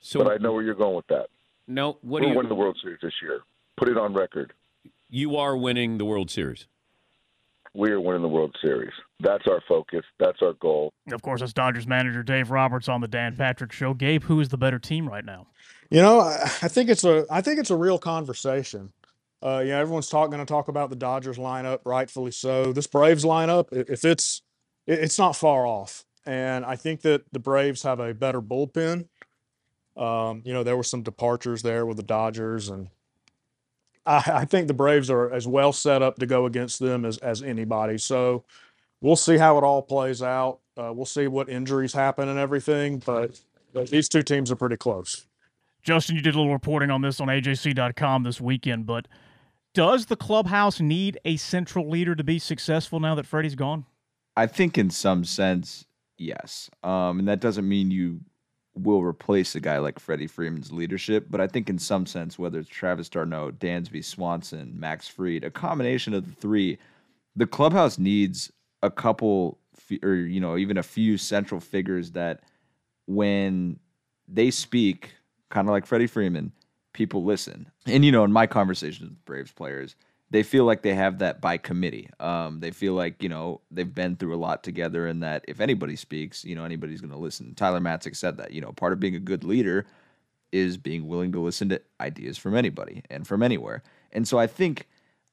[0.00, 1.26] So, but I know where you're going with that.
[1.66, 3.40] No, what we're you winning the World Series this year.
[3.76, 4.52] Put it on record.
[5.10, 6.66] You are winning the World Series.
[7.74, 8.92] We are winning the World Series.
[9.20, 10.02] That's our focus.
[10.18, 10.94] That's our goal.
[11.12, 13.92] Of course, that's Dodgers manager Dave Roberts on the Dan Patrick Show.
[13.92, 15.46] Gabe, who is the better team right now?
[15.90, 18.92] You know, I, I think it's a I think it's a real conversation.
[19.46, 22.72] Uh, yeah, everyone's talking going to talk about the Dodgers lineup, rightfully so.
[22.72, 24.42] This Braves lineup, if it's
[24.88, 26.04] it's not far off.
[26.26, 29.06] and I think that the Braves have a better bullpen.
[29.96, 32.88] Um, you know, there were some departures there with the Dodgers, and
[34.04, 37.18] I, I think the Braves are as well set up to go against them as,
[37.18, 37.98] as anybody.
[37.98, 38.42] So
[39.00, 40.58] we'll see how it all plays out.
[40.76, 43.40] Uh, we'll see what injuries happen and everything, but,
[43.72, 45.24] but these two teams are pretty close.
[45.84, 49.06] Justin, you did a little reporting on this on AJC.com this weekend, but
[49.76, 53.84] does the clubhouse need a central leader to be successful now that Freddie's gone?
[54.34, 55.84] I think in some sense,
[56.16, 56.70] yes.
[56.82, 58.20] Um, and that doesn't mean you
[58.74, 62.58] will replace a guy like Freddie Freeman's leadership, but I think in some sense, whether
[62.58, 66.78] it's Travis d'Arnaud, Dansby Swanson, Max Fried, a combination of the three,
[67.36, 68.50] the clubhouse needs
[68.82, 69.58] a couple
[70.02, 72.40] or you know even a few central figures that
[73.04, 73.78] when
[74.26, 75.12] they speak,
[75.50, 76.52] kind of like Freddie Freeman,
[76.96, 77.70] people listen.
[77.86, 79.94] And you know, in my conversations with Braves players,
[80.30, 82.10] they feel like they have that by committee.
[82.18, 85.60] Um, they feel like you know they've been through a lot together, and that if
[85.60, 87.54] anybody speaks, you know anybody's going to listen.
[87.54, 88.50] Tyler Matzek said that.
[88.50, 89.86] You know, part of being a good leader
[90.52, 93.82] is being willing to listen to ideas from anybody and from anywhere.
[94.12, 94.86] And so I think,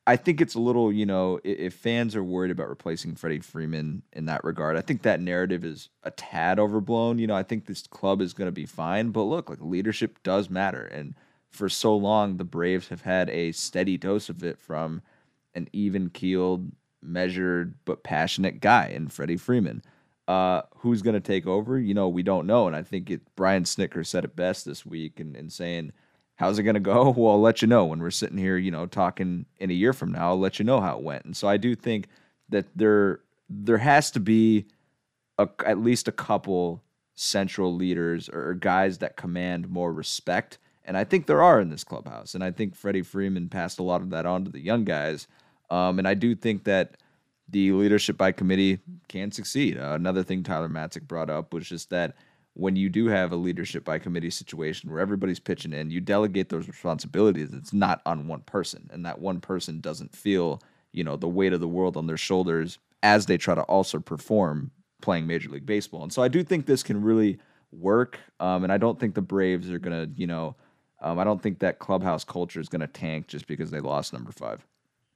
[0.07, 4.01] I think it's a little, you know, if fans are worried about replacing Freddie Freeman
[4.11, 7.19] in that regard, I think that narrative is a tad overblown.
[7.19, 10.21] You know, I think this club is going to be fine, but look, like leadership
[10.23, 11.15] does matter, and
[11.53, 15.01] for so long, the Braves have had a steady dose of it from
[15.53, 19.83] an even keeled, measured, but passionate guy in Freddie Freeman.
[20.27, 21.79] Uh, who's going to take over?
[21.79, 22.65] You know, we don't know.
[22.65, 25.91] And I think it, Brian Snitker said it best this week in, in saying,
[26.35, 27.11] How's it going to go?
[27.17, 29.93] Well, I'll let you know when we're sitting here, you know, talking in a year
[29.93, 30.29] from now.
[30.29, 31.25] I'll let you know how it went.
[31.25, 32.07] And so I do think
[32.49, 34.65] that there there has to be
[35.37, 36.81] a, at least a couple
[37.13, 41.83] central leaders or guys that command more respect and I think there are in this
[41.83, 42.35] clubhouse.
[42.35, 45.27] And I think Freddie Freeman passed a lot of that on to the young guys.
[45.69, 46.97] Um, and I do think that
[47.49, 49.77] the leadership by committee can succeed.
[49.77, 52.15] Uh, another thing Tyler Matzek brought up was just that
[52.53, 56.49] when you do have a leadership by committee situation where everybody's pitching in, you delegate
[56.49, 57.53] those responsibilities.
[57.53, 61.53] It's not on one person, and that one person doesn't feel you know the weight
[61.53, 65.65] of the world on their shoulders as they try to also perform playing Major League
[65.65, 66.03] Baseball.
[66.03, 67.39] And so I do think this can really
[67.71, 68.19] work.
[68.39, 70.55] Um, and I don't think the Braves are gonna you know
[71.03, 74.13] um, I don't think that clubhouse culture is going to tank just because they lost
[74.13, 74.65] number five.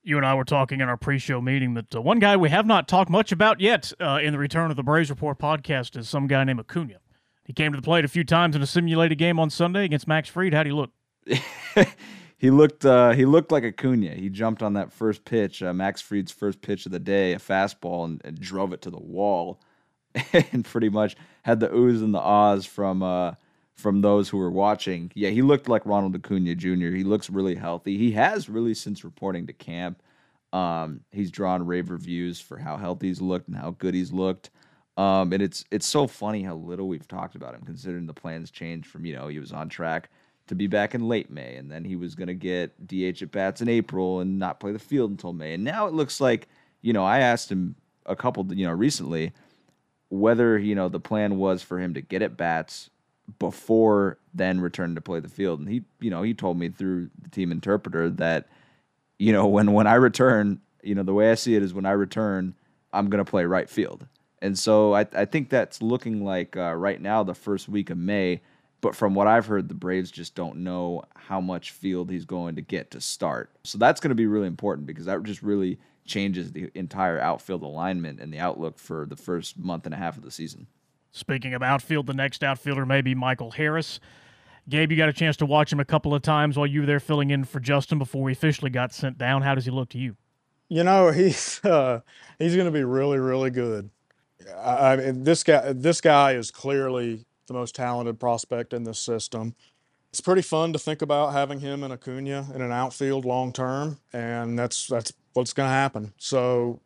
[0.04, 2.66] You and I were talking in our pre-show meeting that uh, one guy we have
[2.66, 6.08] not talked much about yet uh, in the Return of the Braves Report podcast is
[6.08, 7.00] some guy named Acuna.
[7.46, 10.08] He came to the plate a few times in a simulated game on Sunday against
[10.08, 10.54] Max Fried.
[10.54, 10.92] How'd he look?
[12.38, 14.12] he looked uh, he looked like Acuna.
[14.12, 17.40] He jumped on that first pitch, uh, Max Fried's first pitch of the day, a
[17.40, 19.62] fastball, and, and drove it to the wall,
[20.34, 23.34] and pretty much had the oohs and the ahs from uh,
[23.78, 25.12] from those who were watching.
[25.14, 26.88] Yeah, he looked like Ronald Acuna Jr.
[26.90, 27.98] He looks really healthy.
[27.98, 30.02] He has really since reporting to camp.
[30.52, 34.50] Um, he's drawn rave reviews for how healthy he's looked and how good he's looked.
[34.98, 38.50] Um, and it's it's so funny how little we've talked about him, considering the plans
[38.50, 40.10] changed from you know he was on track
[40.48, 43.32] to be back in late May, and then he was going to get DH at
[43.32, 45.54] bats in April and not play the field until May.
[45.54, 46.48] And now it looks like
[46.82, 47.76] you know I asked him
[48.08, 49.34] a couple you know recently
[50.10, 52.90] whether you know the plan was for him to get at bats
[53.40, 55.60] before then return to play the field.
[55.60, 58.48] And he, you know, he told me through the team interpreter that,
[59.20, 61.86] you know, when when I return, you know, the way I see it is when
[61.86, 62.56] I return,
[62.94, 64.08] I'm gonna play right field.
[64.42, 67.98] And so I, I think that's looking like uh, right now the first week of
[67.98, 68.42] May.
[68.80, 72.56] But from what I've heard, the Braves just don't know how much field he's going
[72.56, 73.50] to get to start.
[73.64, 77.64] So that's going to be really important because that just really changes the entire outfield
[77.64, 80.68] alignment and the outlook for the first month and a half of the season.
[81.18, 84.00] Speaking of outfield, the next outfielder may be Michael Harris.
[84.70, 86.86] Gabe, you got a chance to watch him a couple of times while you were
[86.86, 89.42] there filling in for Justin before he officially got sent down.
[89.42, 90.16] How does he look to you?
[90.70, 92.02] You know, he's uh,
[92.38, 93.90] he's going to be really, really good.
[94.56, 99.00] I, I mean, this guy this guy is clearly the most talented prospect in this
[99.00, 99.56] system.
[100.10, 104.00] It's pretty fun to think about having him and Acuna in an outfield long term,
[104.14, 106.14] and that's that's what's going to happen.
[106.18, 106.82] So,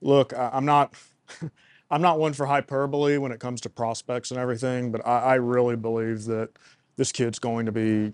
[0.00, 0.94] look, I, I'm not.
[1.90, 5.34] I'm not one for hyperbole when it comes to prospects and everything, but I, I
[5.34, 6.50] really believe that
[6.96, 8.12] this kid's going to be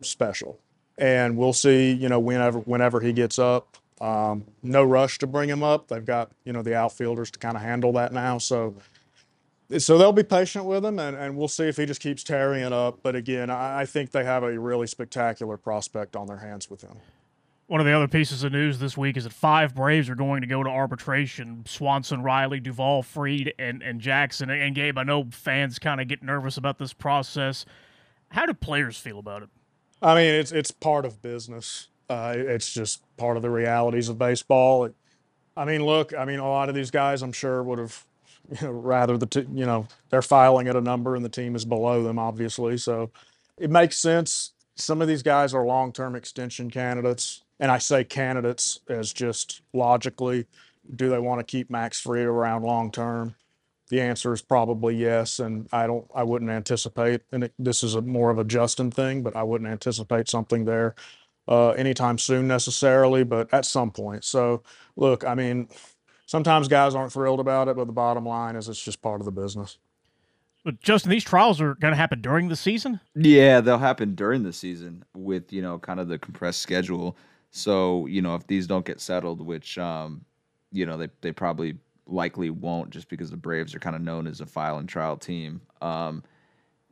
[0.00, 0.58] special.
[0.96, 3.76] And we'll see, you know, whenever whenever he gets up.
[4.00, 5.88] Um, no rush to bring him up.
[5.88, 8.38] They've got, you know, the outfielders to kind of handle that now.
[8.38, 8.76] So
[9.76, 12.72] so they'll be patient with him and, and we'll see if he just keeps tearing
[12.72, 13.00] up.
[13.02, 16.80] But again, I, I think they have a really spectacular prospect on their hands with
[16.80, 16.96] him.
[17.68, 20.40] One of the other pieces of news this week is that five Braves are going
[20.40, 21.64] to go to arbitration.
[21.66, 24.48] Swanson, Riley, Duvall, Fried, and, and Jackson.
[24.48, 27.66] And Gabe, I know fans kind of get nervous about this process.
[28.30, 29.50] How do players feel about it?
[30.00, 31.88] I mean, it's it's part of business.
[32.08, 34.86] Uh, it's just part of the realities of baseball.
[34.86, 34.94] It,
[35.54, 38.06] I mean, look, I mean, a lot of these guys, I'm sure, would have
[38.60, 41.54] you know, rather the t- you know they're filing at a number and the team
[41.54, 42.78] is below them, obviously.
[42.78, 43.10] So
[43.58, 44.52] it makes sense.
[44.76, 50.46] Some of these guys are long-term extension candidates, and I say candidates as just logically,
[50.94, 53.34] do they want to keep Max Fried around long term?
[53.90, 56.06] The answer is probably yes, and I don't.
[56.14, 59.42] I wouldn't anticipate, and it, this is a more of a Justin thing, but I
[59.42, 60.94] wouldn't anticipate something there
[61.48, 64.24] uh, anytime soon necessarily, but at some point.
[64.24, 64.62] So
[64.96, 65.68] look, I mean,
[66.26, 69.24] sometimes guys aren't thrilled about it, but the bottom line is it's just part of
[69.24, 69.78] the business.
[70.64, 73.00] But Justin, these trials are going to happen during the season.
[73.14, 77.16] Yeah, they'll happen during the season with you know kind of the compressed schedule.
[77.50, 80.24] So you know if these don't get settled, which um,
[80.72, 84.26] you know they they probably likely won't, just because the Braves are kind of known
[84.26, 85.60] as a file and trial team.
[85.80, 86.22] Um,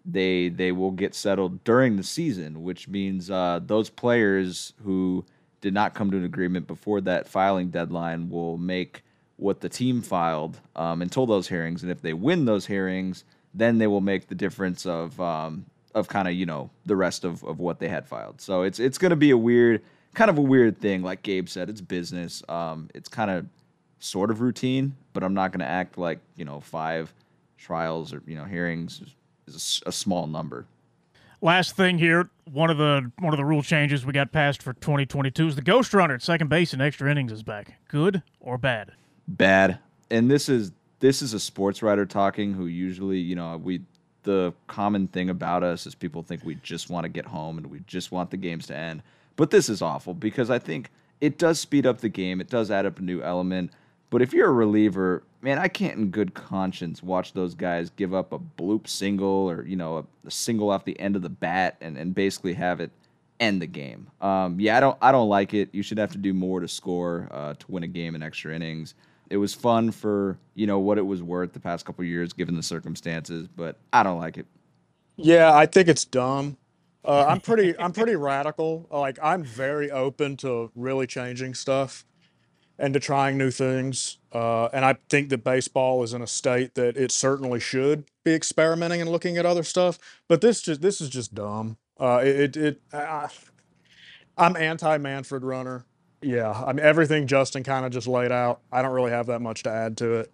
[0.04, 5.24] they they will get settled during the season, which means uh, those players who
[5.60, 9.02] did not come to an agreement before that filing deadline will make
[9.36, 13.78] what the team filed um, until those hearings, and if they win those hearings, then
[13.78, 17.42] they will make the difference of um, of kind of you know the rest of,
[17.44, 18.40] of what they had filed.
[18.40, 19.82] So it's it's going to be a weird
[20.16, 21.02] kind of a weird thing.
[21.02, 22.42] Like Gabe said, it's business.
[22.48, 23.46] Um, it's kind of
[24.00, 27.14] sort of routine, but I'm not going to act like you know five
[27.56, 29.02] trials or you know hearings
[29.46, 30.66] is a, a small number.
[31.42, 34.72] Last thing here, one of the one of the rule changes we got passed for
[34.72, 37.74] 2022 is the ghost runner at second base in extra innings is back.
[37.88, 38.92] Good or bad?
[39.28, 39.78] Bad.
[40.10, 43.82] And this is this is a sports writer talking who usually, you know, we
[44.22, 47.66] the common thing about us is people think we just want to get home and
[47.66, 49.02] we just want the games to end.
[49.36, 52.40] But this is awful because I think it does speed up the game.
[52.40, 53.70] It does add up a new element.
[54.10, 58.14] But if you're a reliever, man, I can't in good conscience watch those guys give
[58.14, 61.28] up a bloop single or, you know, a, a single off the end of the
[61.28, 62.90] bat and, and basically have it
[63.40, 64.06] end the game.
[64.20, 65.68] Um, yeah, I don't I don't like it.
[65.72, 68.54] You should have to do more to score uh, to win a game in extra
[68.54, 68.94] innings.
[69.28, 72.54] It was fun for, you know, what it was worth the past couple years given
[72.54, 74.46] the circumstances, but I don't like it.
[75.16, 76.56] Yeah, I think it's dumb.
[77.06, 78.86] Uh, I'm pretty I'm pretty radical.
[78.90, 82.04] Like I'm very open to really changing stuff
[82.78, 84.18] and to trying new things.
[84.32, 88.34] Uh, and I think that baseball is in a state that it certainly should be
[88.34, 89.98] experimenting and looking at other stuff.
[90.28, 91.76] But this just this is just dumb.
[91.98, 93.28] Uh, it it, it I,
[94.36, 95.84] I'm anti Manfred runner.
[96.22, 98.60] Yeah, I mean everything Justin kind of just laid out.
[98.72, 100.32] I don't really have that much to add to it.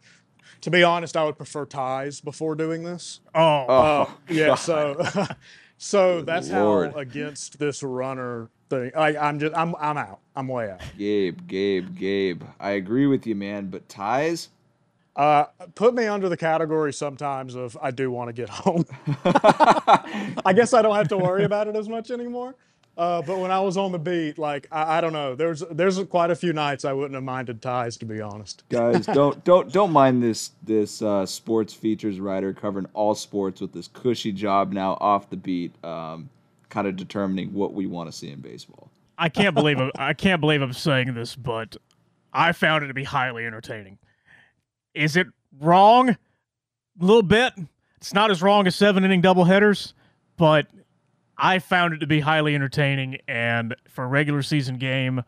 [0.62, 3.20] To be honest, I would prefer ties before doing this.
[3.34, 4.48] Oh, Uh, yeah.
[4.48, 4.58] God.
[4.58, 5.26] So,
[5.82, 6.92] so Good that's Lord.
[6.92, 8.92] how against this runner thing.
[8.96, 10.20] I, I'm just I'm I'm out.
[10.36, 10.80] I'm way out.
[10.96, 12.42] Gabe, Gabe, Gabe.
[12.60, 14.50] I agree with you, man, but ties?
[15.16, 18.84] Uh, put me under the category sometimes of I do want to get home.
[20.46, 22.54] I guess I don't have to worry about it as much anymore.
[22.96, 25.98] Uh, but when I was on the beat, like I, I don't know, there's there's
[26.04, 28.64] quite a few nights I wouldn't have minded ties to be honest.
[28.68, 33.72] Guys, don't don't don't mind this this uh, sports features writer covering all sports with
[33.72, 36.28] this cushy job now off the beat, um,
[36.68, 38.90] kind of determining what we want to see in baseball.
[39.16, 41.76] I can't believe I'm, I can't believe I'm saying this, but
[42.30, 43.98] I found it to be highly entertaining.
[44.94, 45.28] Is it
[45.60, 46.10] wrong?
[46.10, 46.18] A
[47.00, 47.54] little bit.
[47.96, 49.94] It's not as wrong as seven inning doubleheaders,
[50.36, 50.66] but
[51.38, 53.18] I found it to be highly entertaining.
[53.28, 55.22] And for a regular season game,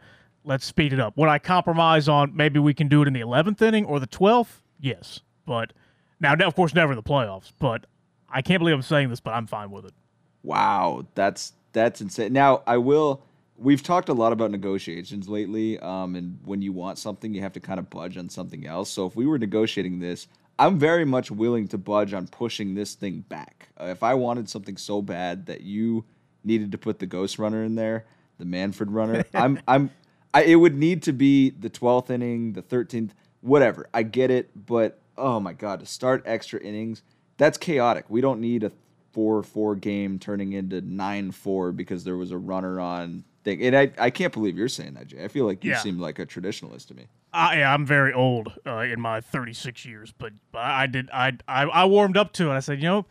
[0.44, 1.16] let's speed it up.
[1.16, 4.06] Would I compromise on maybe we can do it in the 11th inning or the
[4.06, 4.60] 12th?
[4.80, 5.20] Yes.
[5.46, 5.72] But
[6.20, 7.52] now, of course, never in the playoffs.
[7.58, 7.86] But
[8.28, 9.94] I can't believe I'm saying this, but I'm fine with it.
[10.42, 12.32] Wow, that's that's insane.
[12.32, 13.22] Now I will.
[13.56, 17.52] We've talked a lot about negotiations lately, um, and when you want something, you have
[17.52, 18.90] to kind of budge on something else.
[18.90, 20.26] So if we were negotiating this,
[20.58, 23.68] I'm very much willing to budge on pushing this thing back.
[23.80, 26.04] Uh, if I wanted something so bad that you
[26.44, 28.04] needed to put the Ghost Runner in there,
[28.38, 29.90] the Manfred Runner, I'm I'm.
[30.32, 33.88] I, it would need to be the 12th inning, the 13th, whatever.
[33.94, 37.02] I get it, but oh my god, to start extra innings,
[37.36, 38.06] that's chaotic.
[38.08, 38.72] We don't need a
[39.12, 43.62] four four game turning into nine four because there was a runner on thing.
[43.62, 45.22] And I, I can't believe you're saying that, Jay.
[45.22, 45.78] I feel like you Yeah.
[45.78, 47.06] seem like a traditionalist to me.
[47.34, 51.64] I, I'm very old uh, in my 36 years, but, but I did I, I
[51.64, 52.54] I warmed up to it.
[52.54, 53.06] I said, you know,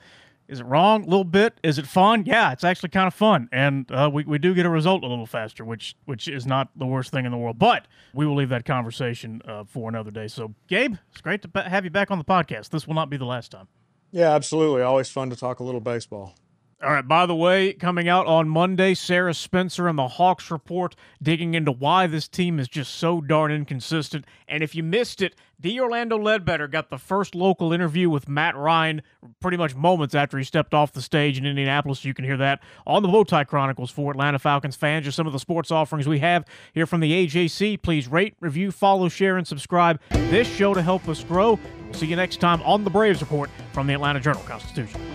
[0.47, 1.03] is it wrong?
[1.03, 1.59] A little bit.
[1.63, 2.24] Is it fun?
[2.26, 5.07] Yeah, it's actually kind of fun, and uh, we we do get a result a
[5.07, 7.59] little faster, which which is not the worst thing in the world.
[7.59, 10.28] But we will leave that conversation uh, for another day.
[10.28, 12.69] So, Gabe, it's great to have you back on the podcast.
[12.69, 13.67] This will not be the last time.
[14.11, 14.84] Yeah, absolutely.
[14.84, 16.36] Always fun to talk a little baseball.
[16.84, 20.97] All right, by the way, coming out on Monday, Sarah Spencer and the Hawks report
[21.21, 24.25] digging into why this team is just so darn inconsistent.
[24.49, 25.79] And if you missed it, D.
[25.79, 29.01] Orlando Ledbetter got the first local interview with Matt Ryan
[29.39, 32.03] pretty much moments after he stepped off the stage in Indianapolis.
[32.03, 35.05] You can hear that on the Bowtie Chronicles for Atlanta Falcons fans.
[35.05, 37.81] Just some of the sports offerings we have here from the AJC.
[37.81, 41.57] Please rate, review, follow, share, and subscribe this show to help us grow.
[41.86, 45.12] We'll see you next time on the Braves Report from the Atlanta Journal Constitution.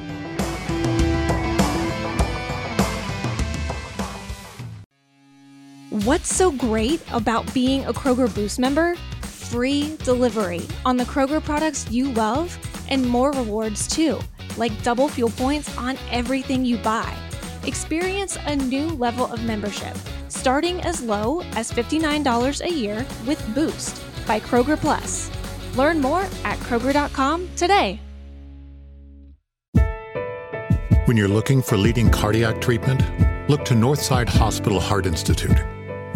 [6.05, 8.95] What's so great about being a Kroger Boost member?
[9.23, 12.57] Free delivery on the Kroger products you love
[12.89, 14.21] and more rewards too,
[14.57, 17.17] like double fuel points on everything you buy.
[17.65, 19.97] Experience a new level of membership,
[20.29, 25.33] starting as low as $59 a year with Boost by Kroger Plus.
[25.75, 27.99] Learn more at Kroger.com today.
[31.07, 33.03] When you're looking for leading cardiac treatment,
[33.51, 35.59] look to Northside Hospital Heart Institute.